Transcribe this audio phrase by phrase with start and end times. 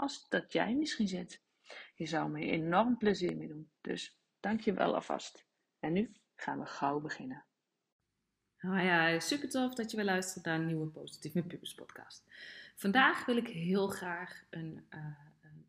[0.00, 1.40] als dat jij misschien zit.
[1.94, 3.70] Je zou me enorm plezier mee doen.
[3.80, 5.44] Dus dank je wel alvast.
[5.78, 7.44] En nu gaan we gauw beginnen.
[8.62, 12.24] Oh ja, super tof dat je weer luistert naar een nieuwe Positief met Pubers podcast.
[12.76, 15.16] Vandaag wil ik heel graag een, uh,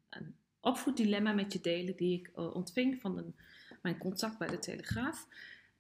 [0.09, 3.35] een, opvoeddilemma met je delen die ik uh, ontving van een,
[3.81, 5.27] mijn contact bij de Telegraaf.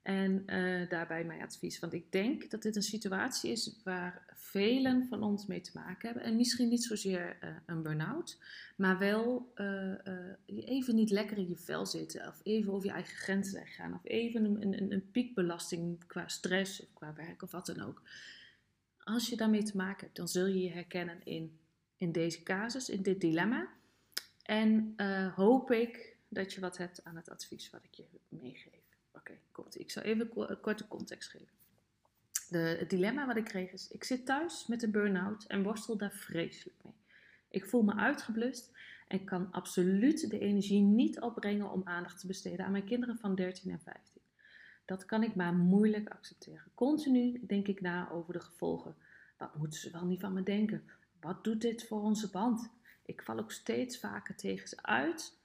[0.01, 1.79] En uh, daarbij mijn advies.
[1.79, 6.07] Want ik denk dat dit een situatie is waar velen van ons mee te maken
[6.07, 6.23] hebben.
[6.23, 8.37] En misschien niet zozeer uh, een burn-out,
[8.75, 9.93] maar wel uh,
[10.45, 12.27] even niet lekker in je vel zitten.
[12.27, 13.93] Of even over je eigen grenzen gaan.
[13.93, 18.01] Of even een, een, een, piekbelasting qua stress of qua werk of wat dan ook.
[19.03, 21.57] Als je daarmee te maken hebt, dan zul je je herkennen in,
[21.97, 23.67] in deze casus, in dit dilemma.
[24.43, 24.95] En
[25.35, 28.81] hoop ik dat je wat hebt aan het advies wat ik je meegeef.
[29.11, 29.37] Oké,
[29.79, 31.59] Ik zal even een korte context geven.
[32.49, 35.97] De, het dilemma wat ik kreeg is: ik zit thuis met een burn-out en worstel
[35.97, 36.93] daar vreselijk mee.
[37.49, 38.71] Ik voel me uitgeblust
[39.07, 43.35] en kan absoluut de energie niet opbrengen om aandacht te besteden aan mijn kinderen van
[43.35, 44.21] 13 en 15.
[44.85, 46.71] Dat kan ik maar moeilijk accepteren.
[46.73, 48.95] Continu denk ik na over de gevolgen.
[49.37, 50.83] Wat moeten ze wel niet van me denken?
[51.19, 52.69] Wat doet dit voor onze band?
[53.05, 55.39] Ik val ook steeds vaker tegen ze uit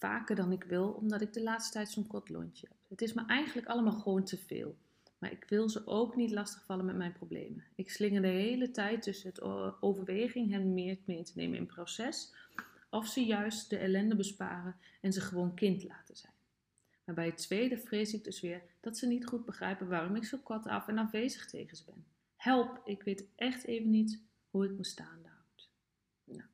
[0.00, 2.76] vaker dan ik wil, omdat ik de laatste tijd zo'n kort lontje heb.
[2.88, 4.76] Het is me eigenlijk allemaal gewoon te veel.
[5.18, 7.64] Maar ik wil ze ook niet lastigvallen met mijn problemen.
[7.74, 9.42] Ik slinger de hele tijd tussen het
[9.82, 12.34] overweging hen meer mee te nemen in proces,
[12.90, 16.32] of ze juist de ellende besparen en ze gewoon kind laten zijn.
[17.04, 20.24] Maar bij het tweede vrees ik dus weer dat ze niet goed begrijpen waarom ik
[20.24, 22.04] zo kort af en afwezig tegen ze ben.
[22.36, 25.68] Help, ik weet echt even niet hoe ik me staande houd.
[26.24, 26.48] Nou,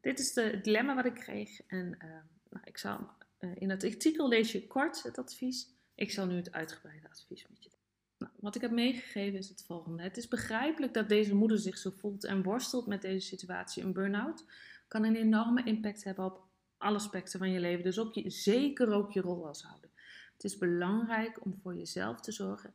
[0.00, 2.16] dit is het dilemma wat ik kreeg en uh,
[2.50, 3.10] nou, ik zal,
[3.40, 5.68] uh, in het artikel lees je kort het advies.
[5.94, 7.70] Ik zal nu het uitgebreide advies met je.
[8.18, 10.02] Nou, wat ik heb meegegeven is het volgende.
[10.02, 13.82] Het is begrijpelijk dat deze moeder zich zo voelt en worstelt met deze situatie.
[13.82, 14.44] Een burn-out
[14.88, 16.46] kan een enorme impact hebben op
[16.78, 17.84] alle aspecten van je leven.
[17.84, 19.90] Dus ook je, zeker ook je rol als ouder.
[20.32, 22.74] Het is belangrijk om voor jezelf te zorgen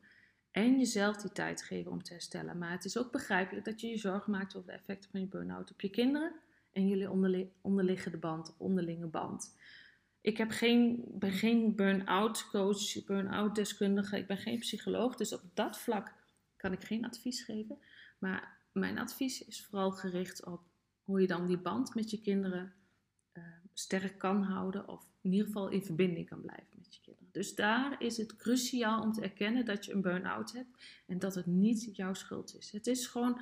[0.52, 2.58] en jezelf die tijd te geven om te herstellen.
[2.58, 5.28] Maar het is ook begrijpelijk dat je je zorgen maakt over de effecten van je
[5.28, 6.34] burn-out op je kinderen
[6.74, 7.10] en jullie
[7.62, 9.56] onderliggende band onderlinge band.
[10.22, 15.42] Ik heb geen, ben geen burn-out coach, burn-out deskundige, ik ben geen psycholoog, dus op
[15.54, 16.14] dat vlak
[16.58, 17.78] kan ik geen advies geven.
[18.20, 20.62] Maar mijn advies is vooral gericht op
[21.04, 22.74] hoe je dan die band met je kinderen
[23.34, 27.30] uh, sterk kan houden of in ieder geval in verbinding kan blijven met je kinderen.
[27.32, 31.36] Dus daar is het cruciaal om te erkennen dat je een burn-out hebt en dat
[31.36, 32.72] het niet jouw schuld is.
[32.72, 33.40] Het is gewoon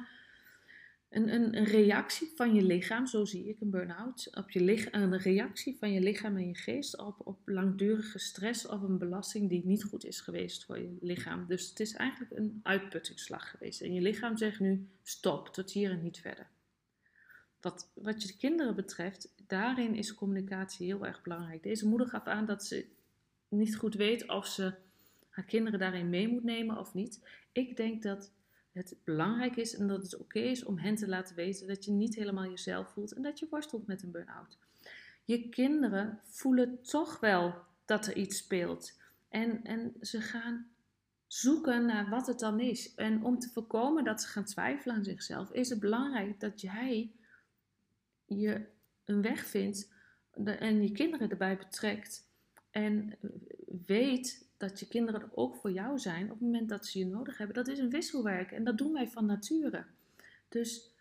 [1.11, 5.01] een, een, een, reactie van je lichaam, zo zie ik een burn-out, op je lichaam,
[5.01, 9.49] een reactie van je lichaam en je geest op, op langdurige stress of een belasting
[9.49, 11.45] die niet goed is geweest voor je lichaam.
[11.47, 13.81] Dus het is eigenlijk een uitputtingsslag geweest.
[13.81, 16.47] En je lichaam zegt nu stop, tot hier en niet verder.
[17.61, 21.63] Wat, wat je kinderen betreft, daarin is communicatie heel erg belangrijk.
[21.63, 22.85] Deze moeder gaf aan dat ze
[23.49, 24.73] niet goed weet of ze
[25.29, 27.19] haar kinderen daarin mee moet nemen of niet.
[27.51, 28.31] Ik denk dat
[28.71, 31.91] het belangrijk is en dat het oké is om hen te laten weten dat je
[31.91, 34.57] niet helemaal jezelf voelt en dat je worstelt met een burn-out.
[35.25, 37.53] Je kinderen voelen toch wel
[37.85, 38.99] dat er iets speelt
[39.29, 40.71] en, en ze gaan
[41.27, 42.95] zoeken naar wat het dan is.
[42.95, 47.11] En om te voorkomen dat ze gaan twijfelen aan zichzelf, is het belangrijk dat jij
[48.25, 48.65] je
[49.05, 49.91] een weg vindt
[50.45, 52.27] en je kinderen erbij betrekt
[52.71, 53.17] en
[53.87, 57.05] weet dat je kinderen er ook voor jou zijn op het moment dat ze je
[57.05, 57.55] nodig hebben.
[57.55, 59.85] Dat is een wisselwerk en dat doen wij van nature.
[60.49, 60.91] Dus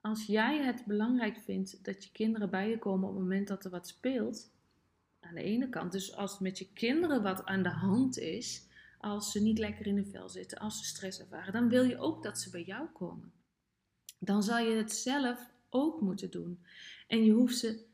[0.00, 3.64] als jij het belangrijk vindt dat je kinderen bij je komen op het moment dat
[3.64, 4.50] er wat speelt,
[5.20, 8.66] aan de ene kant, dus als met je kinderen wat aan de hand is,
[8.98, 11.98] als ze niet lekker in hun vel zitten, als ze stress ervaren, dan wil je
[11.98, 13.32] ook dat ze bij jou komen.
[14.18, 16.64] Dan zal je het zelf ook moeten doen.
[17.06, 17.84] En je hoeft ze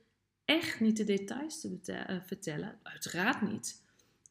[0.45, 3.82] echt niet de details te eh, vertellen, uiteraard niet.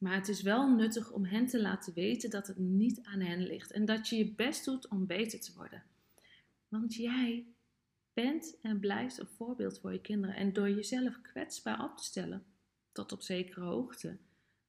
[0.02, 3.46] Maar het is wel nuttig om hen te laten weten dat het niet aan hen
[3.46, 5.84] ligt en dat je je best doet om beter te worden.
[6.68, 7.46] Want jij
[8.14, 10.36] bent en blijft een voorbeeld voor je kinderen.
[10.36, 12.46] En door jezelf kwetsbaar op te stellen,
[12.92, 14.18] tot op zekere hoogte,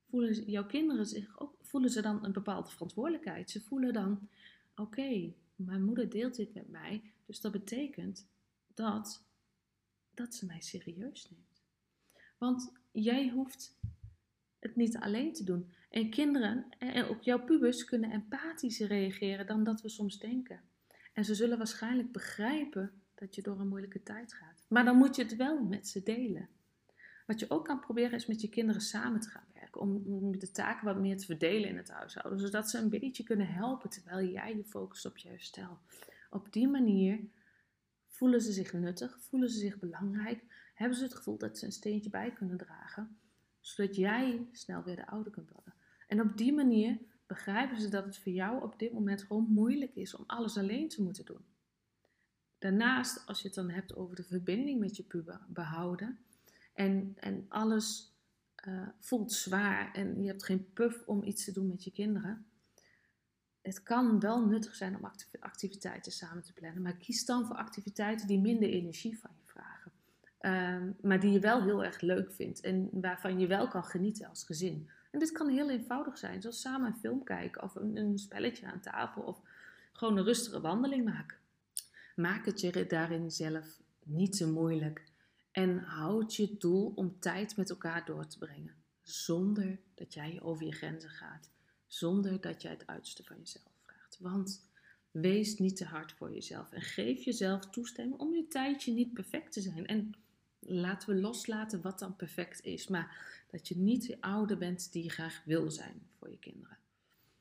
[0.09, 3.51] voelen jouw kinderen zich ook, voelen ze dan een bepaalde verantwoordelijkheid.
[3.51, 4.29] Ze voelen dan,
[4.75, 8.29] oké, mijn moeder deelt dit met mij, dus dat betekent
[8.75, 9.25] dat,
[10.15, 11.63] dat ze mij serieus neemt.
[12.39, 13.79] Want jij hoeft
[14.63, 15.73] het niet alleen te doen.
[15.91, 20.61] En kinderen, en ook jouw pubers, kunnen empathischer reageren dan dat we soms denken.
[21.13, 24.65] En ze zullen waarschijnlijk begrijpen dat je door een moeilijke tijd gaat.
[24.69, 26.49] Maar dan moet je het wel met ze delen.
[27.27, 29.81] Wat je ook kan proberen is met je kinderen samen te gaan werken.
[29.81, 32.41] Om, de taken wat meer te verdelen in het huishouden.
[32.41, 35.79] Zodat ze een beetje kunnen helpen terwijl jij je focust op je herstel.
[36.31, 37.21] Op die manier
[38.07, 40.45] voelen ze zich nuttig, voelen ze zich belangrijk.
[40.75, 43.17] Hebben ze het gevoel dat ze een steentje bij kunnen dragen.
[43.63, 45.75] Zodat jij snel weer de ouder kunt worden.
[46.07, 49.95] En op die manier begrijpen ze dat het voor jou op dit moment gewoon moeilijk
[49.95, 51.45] is om alles alleen te moeten doen.
[52.59, 56.19] Daarnaast, als je het dan hebt over de verbinding met je puber behouden
[56.73, 58.17] en, en alles
[58.69, 62.47] uh, voelt zwaar en je hebt geen puff om iets te doen met je kinderen.
[63.61, 65.11] Het kan wel nuttig zijn om
[65.41, 69.42] activiteiten samen te plannen, maar kies dan voor activiteiten die minder energie van je.
[70.45, 74.29] Um, maar die je wel heel erg leuk vindt en waarvan je wel kan genieten
[74.29, 74.91] als gezin.
[75.11, 78.67] En dit kan heel eenvoudig zijn, zoals samen een film kijken of een, een spelletje
[78.67, 79.41] aan tafel of
[79.93, 81.39] gewoon een rustige wandeling maken.
[82.17, 85.05] Maak het je daarin zelf niet te moeilijk
[85.51, 90.67] en houd je doel om tijd met elkaar door te brengen, zonder dat jij over
[90.67, 91.51] je grenzen gaat,
[91.87, 94.19] zonder dat jij het uiterste van jezelf vraagt.
[94.21, 94.67] Want
[95.11, 99.53] wees niet te hard voor jezelf en geef jezelf toestemming om je tijdje niet perfect
[99.53, 99.87] te zijn.
[99.87, 100.15] En
[100.67, 103.17] laten we loslaten wat dan perfect is, maar
[103.51, 106.79] dat je niet de ouder bent die je graag wil zijn voor je kinderen.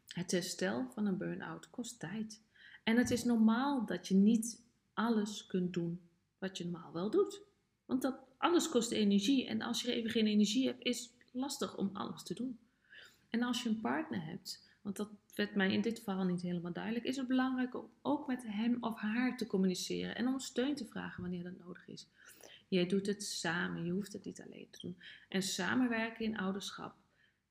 [0.08, 2.42] Het herstel van een burn-out kost tijd.
[2.84, 4.62] En het is normaal dat je niet
[4.94, 6.02] alles kunt doen
[6.38, 7.42] wat je normaal wel doet.
[7.86, 9.48] Want dat, alles kost energie.
[9.48, 12.60] En als je even geen energie hebt, is het lastig om alles te doen.
[13.30, 16.74] En als je een partner hebt, want dat werd mij in dit verhaal niet helemaal
[16.74, 20.76] duidelijk, is het belangrijk om ook met hem of haar te communiceren en om steun
[20.76, 22.08] te vragen wanneer dat nodig is.
[22.72, 24.98] Jij doet het samen, je hoeft het niet alleen te doen.
[25.30, 26.96] En samenwerken in ouderschap.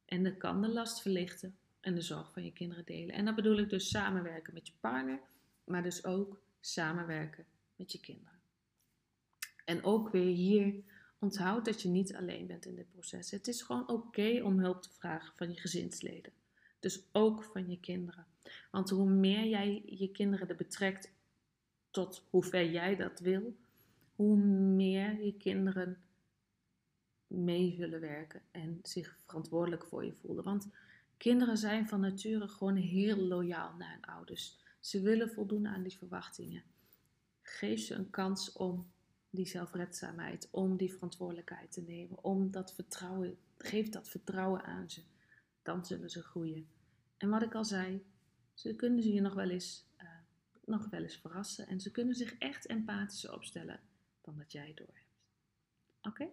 [0.04, 3.14] En dat kan de last verlichten en de zorg van je kinderen delen.
[3.14, 5.20] En dat bedoel ik dus samenwerken met je partner,
[5.64, 7.44] maar dus ook samenwerken
[7.76, 8.38] met je kinderen.
[9.64, 10.74] En ook weer hier,
[11.18, 13.30] onthoud dat je niet alleen bent in dit proces.
[13.30, 16.32] Het is gewoon oké om hulp te vragen van je gezinsleden.
[16.78, 18.26] Dus ook van je kinderen.
[18.70, 21.12] Want hoe meer jij je kinderen er betrekt
[21.90, 23.56] tot hoe ver jij dat wil,
[24.20, 25.98] hoe meer je kinderen
[27.26, 30.44] mee zullen werken en zich verantwoordelijk voor je voelen.
[30.44, 30.68] Want
[31.16, 34.58] kinderen zijn van nature gewoon heel loyaal naar hun ouders.
[34.80, 36.62] Ze willen voldoen aan die verwachtingen.
[37.42, 38.90] Geef ze een kans om
[39.30, 45.02] die zelfredzaamheid, om die verantwoordelijkheid te nemen, om dat vertrouwen, geef dat vertrouwen aan ze.
[45.62, 46.68] Dan zullen ze groeien.
[47.16, 48.04] En wat ik al zei,
[48.54, 50.08] ze kunnen ze je nog wel eens, uh,
[50.64, 53.80] nog wel eens verrassen en ze kunnen zich echt empathischer opstellen
[54.22, 55.08] dan dat jij door hebt.
[56.02, 56.28] Oké?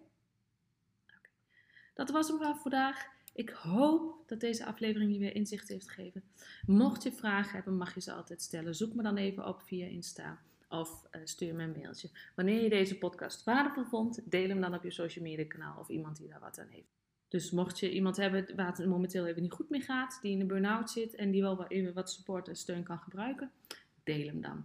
[1.94, 3.06] Dat was hem voor vandaag.
[3.32, 6.22] Ik hoop dat deze aflevering je weer inzicht heeft gegeven.
[6.66, 8.74] Mocht je vragen hebben, mag je ze altijd stellen.
[8.74, 12.10] Zoek me dan even op via Insta of uh, stuur me een mailtje.
[12.34, 15.88] Wanneer je deze podcast waardevol vond, deel hem dan op je social media kanaal of
[15.88, 16.96] iemand die daar wat aan heeft.
[17.28, 20.40] Dus mocht je iemand hebben waar het momenteel even niet goed mee gaat, die in
[20.40, 23.50] een burn-out zit en die wel even wat support en steun kan gebruiken,
[24.02, 24.64] deel hem dan.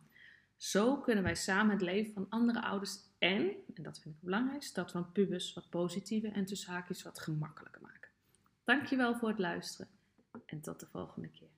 [0.58, 4.30] Zo kunnen wij samen het leven van andere ouders en, en dat vind ik het
[4.74, 8.10] dat we een pubers wat positiever en tussen haakjes wat gemakkelijker maken.
[8.64, 9.92] Dankjewel voor het luisteren
[10.46, 11.50] en tot de volgende keer.